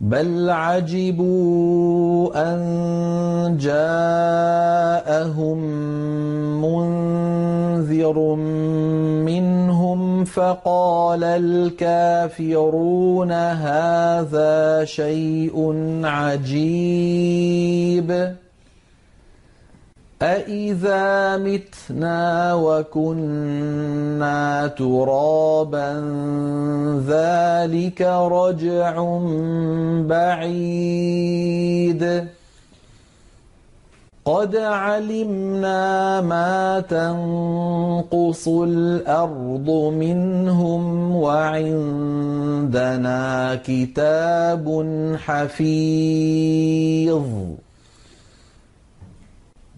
[0.00, 4.78] بل عجبوا أن جاءهم
[6.62, 8.18] منذر
[9.26, 12.52] منهم فقال الكافرون
[13.32, 17.68] هذا شيء عجيب
[20.22, 25.92] أَإِذَا مِتْنَا وَكُنَّا تُرَابًا
[27.06, 28.92] ذَلِكَ رَجْعٌ
[30.10, 32.02] بَعِيدٌ
[34.24, 42.74] قَدْ عَلِمْنَا مَا تَنقُصُ الْأَرْضُ مِنْهُمْ وَعِندَنَا
[43.54, 44.66] كِتَابٌ
[45.24, 46.38] حَفِيظٌ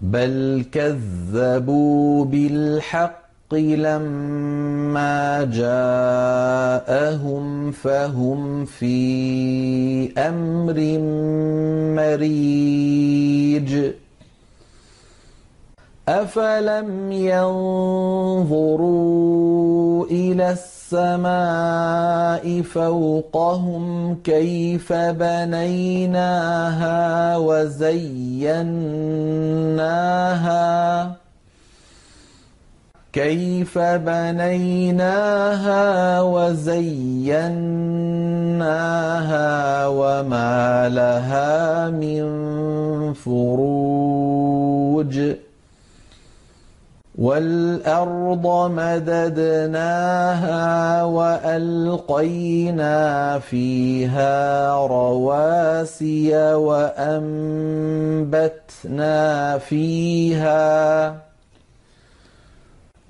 [0.00, 3.20] بل كذبوا بالحق
[3.54, 5.44] لما
[6.72, 10.98] جاءهم فهم في أمر
[11.96, 13.90] مريج
[16.08, 18.86] افلم ينظروا
[20.06, 20.79] إلى السماء
[22.62, 26.56] فوقهم كيف بنيناها
[27.36, 28.70] وزيناها
[33.12, 35.40] كيف بنيناها
[36.20, 37.46] وزيناها
[39.86, 42.22] وما لها من
[43.12, 44.70] فروج
[47.20, 50.64] والأرض مددناها
[51.04, 52.98] وألقينا
[53.38, 57.18] فيها رواسي وأنبتنا
[59.58, 61.16] فيها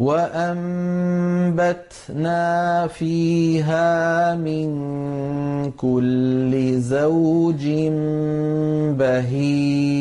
[0.00, 1.66] وأنبتنا
[2.86, 4.70] فيها من
[5.70, 7.68] كل زوج
[8.98, 10.00] بهيج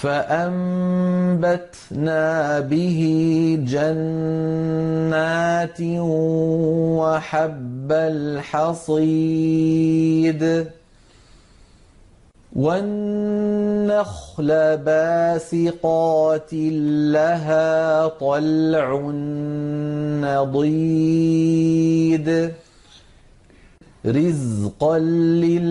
[0.00, 2.24] فأنبتنا
[2.60, 3.00] به
[3.68, 5.80] جنات
[7.00, 9.12] وحب الحصيد
[12.56, 16.52] والنخل باسقات
[17.14, 19.00] لها طلع
[20.24, 22.28] نضيد
[24.06, 24.98] رزقا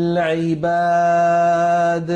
[0.07, 2.09] للعباد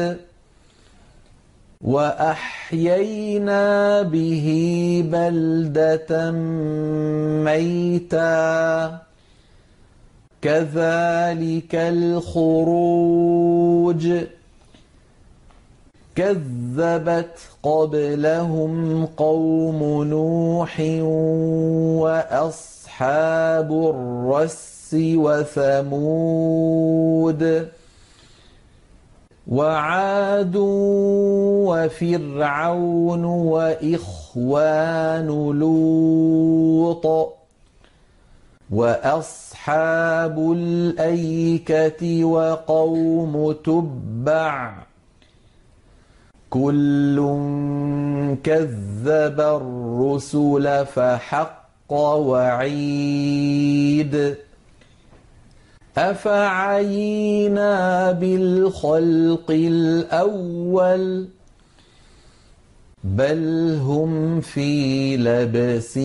[1.83, 3.61] وأحيينا
[4.01, 4.47] به
[5.11, 6.31] بلدة
[7.43, 8.99] ميتا.
[10.41, 13.03] كذلك الخروج
[16.15, 20.79] كذبت قبلهم قوم نوح
[22.01, 26.53] وأصحاب الرس وثمود.
[29.47, 30.55] وعاد
[31.67, 35.27] وفرعون وإخوان
[35.59, 37.33] لوط
[38.71, 44.73] وأصحاب الأيكة وقوم تبع
[46.49, 47.15] كل
[48.43, 51.93] كذب الرسل فحق
[52.33, 54.35] وعيد
[55.97, 57.71] أفعينا
[58.11, 61.27] بالخلق الأول
[63.03, 65.97] بل هم في لبس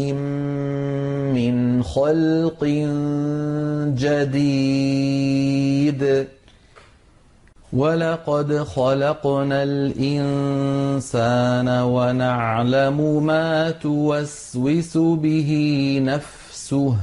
[1.33, 2.65] من خلق
[3.95, 5.49] جديد.
[7.73, 16.97] ولقد خلقنا الإنسان ونعلم ما توسوس به نفسه.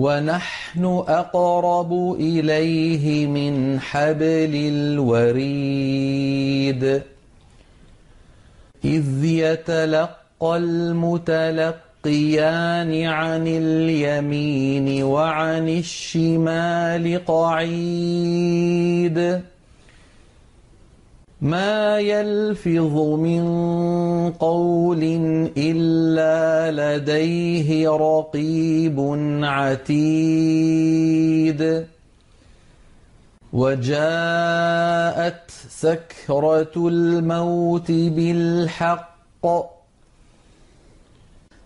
[0.00, 7.02] وَنَحْنُ أَقْرَبُ إِلَيْهِ مِنْ حَبْلِ الْوَرِيدِ.
[8.84, 19.40] إِذْ يَتَلَقَّى الْمُتَلَقِّيَانِ عَنِ الْيَمِينِ وَعَنِ الشِّمَالِ قَعِيدٌ.
[21.42, 23.42] مَا يَلْفِظُ مِن
[24.30, 25.02] قَوْلٍ
[25.56, 29.00] إِلَّا لَدَيْهِ رَقِيبٌ
[29.44, 31.86] عَتِيدٌ.
[33.52, 39.64] وَجَاءَتْ سَكْرَةُ الْمَوْتِ بِالْحَقِّ.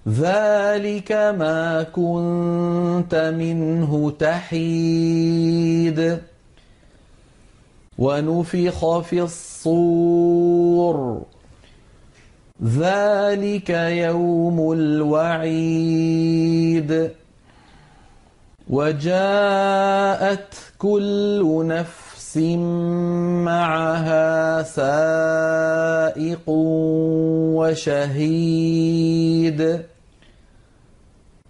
[0.09, 6.21] ذَلِكَ مَا كُنتَ مِنْهُ تَحِيدُ.
[7.99, 11.23] وَنُفِخَ فِي الصُّورِ.
[12.65, 17.11] ذَلِكَ يَوْمُ الْوَعِيدِ.
[18.71, 22.37] وَجَاءَتْ كُلُّ نَفْسٍ
[23.47, 26.49] مَّعَهَا سَائِقٌ
[27.55, 29.94] وَشَهِيدٌ.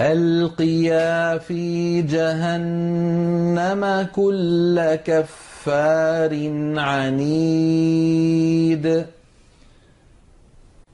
[0.00, 9.04] أَلْقِيَا فِي جَهَنَّمَ كُلَّ كَفَّارٍ عَنِيدٍ.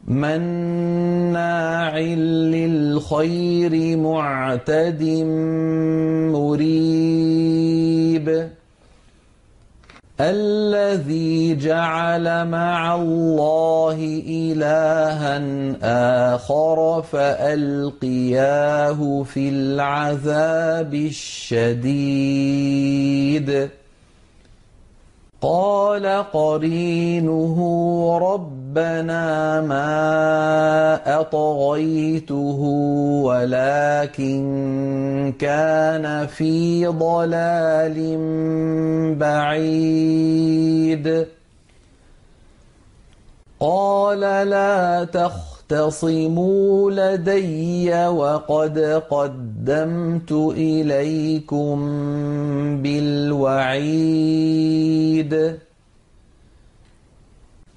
[0.09, 5.03] مَّنَّاعٍ لِّلْخَيْرِ مُعْتَدٍ
[6.33, 8.49] مُّرِيبٍ.
[10.31, 15.39] الَّذِي جَعَلَ مَعَ اللَّهِ إِلَٰهًا
[16.35, 21.89] آخَرَ فَأَلْقِيَاهُ فِي الْعَذَابِ الشَّدِيدِ.
[25.41, 27.57] قَالَ قَرِينُهُ
[28.73, 32.61] رَبَّنَا مَا أَطْغَيْتُهُ
[33.25, 34.41] وَلَٰكِن
[35.39, 38.17] كَانَ فِي ضَلَالٍ
[39.21, 41.07] بَعِيدٍ.
[43.61, 48.79] قَالَ لَا تَخْتَصِمُوا لَدَيَّ وَقَدْ
[49.11, 51.77] قَدَّمْتُ إِلَيْكُم
[52.83, 53.73] بِالْوَعِيدِ.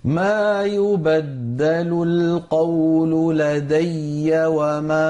[0.05, 5.05] مَا يُبَدَّلُ الْقَوْلُ لَدَيَّ وَمَا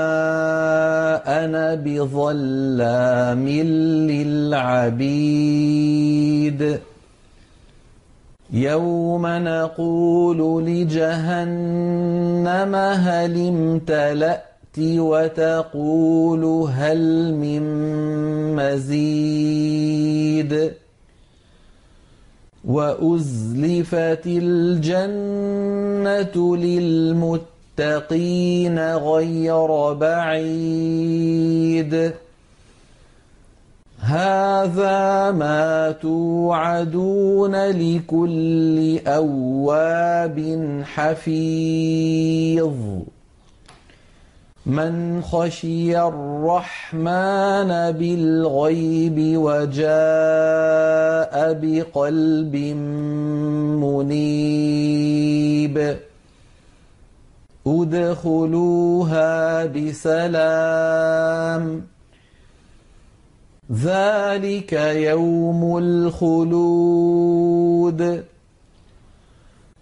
[1.46, 3.48] أَنَا بِظَلَّامٍ
[4.08, 6.80] لِّلْعَبِيدِ.
[8.54, 17.62] يَوْمَ نَقُولُ لِجَهَنَّمَ هَلِ امْتَلَأْتِ وَتَقُولُ هَلْ مِن
[18.56, 20.72] مَّزِيدٍ.
[22.68, 24.98] وَأُزْلِفَتِ الْجَنَّةُ
[26.58, 32.14] لِلْمُتَّقِينَ غَيْرَ بَعِيدٍ.
[34.00, 42.74] هَٰذَا مَا تُوعَدُونَ لِكُلِّ أَوَّابٍ حَفِيظٍ.
[44.66, 52.56] مَّنْ خَشِيَ الرَّحْمَٰنَ بِالْغَيْبِ وَجَاءَ بِقَلْبٍ
[53.86, 55.98] مُّنِيبٍ.
[57.68, 61.82] ادْخُلُوهَا بِسَلَامٍ.
[63.72, 68.24] ذَٰلِكَ يَوْمُ الْخُلُودِ.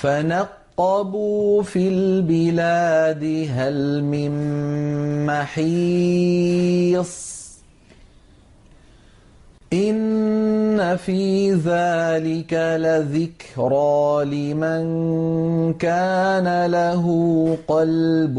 [0.00, 4.32] فَنَقَّبُوا فِي الْبِلَادِ هَلْ مِن
[5.26, 7.10] مَّحِيصٍ
[9.72, 14.82] إِنَّ فِي ذَٰلِكَ لَذِكْرَىٰ لِمَن
[15.74, 17.04] كَانَ لَهُ
[17.68, 18.38] قَلْبٌ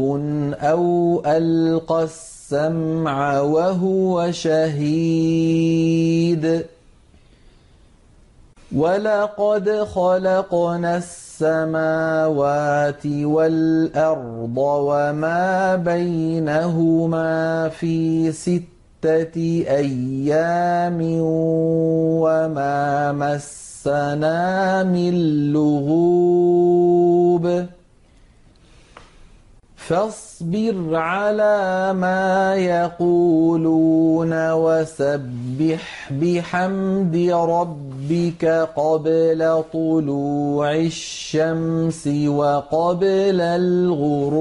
[0.60, 5.82] أَوْ أَلْقَى السمع وهو شهيد
[8.76, 20.98] ولقد خلقنا السماوات والأرض وما بينهما في ستة أيام
[22.22, 25.12] وما مسنا من
[25.52, 26.61] لغوب
[29.92, 38.44] فاصبر على ما يقولون وسبح بحمد ربك
[38.76, 44.32] قبل طلوع الشمس وقبل الغروب.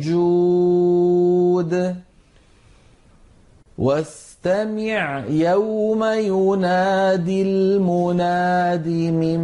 [4.47, 9.41] واستمع يوم ينادي المناد من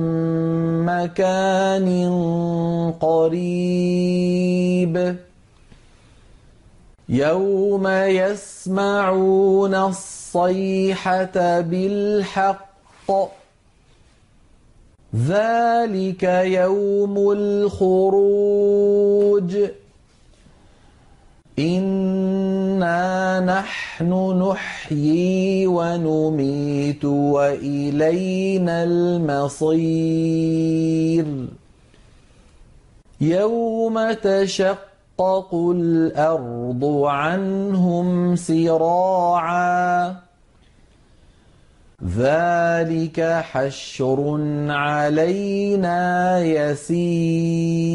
[0.85, 1.89] مكان
[3.01, 3.57] قريب.
[7.09, 13.11] يوم يسمعون الصيحة بالحق.
[15.17, 18.25] ذلك يوم الخروج.
[21.59, 24.11] إنا نحن
[24.43, 30.25] نحيي ونميت وإلينا المصير
[33.21, 40.17] يوم تشقق الأرض عنهم سراعا
[42.17, 47.95] ذلك حشر علينا يسير